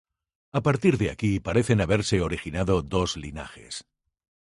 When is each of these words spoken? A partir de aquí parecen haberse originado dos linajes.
A 0.51 0.59
partir 0.67 0.93
de 1.01 1.07
aquí 1.13 1.33
parecen 1.47 1.79
haberse 1.79 2.17
originado 2.21 2.81
dos 2.81 3.09
linajes. 3.23 3.75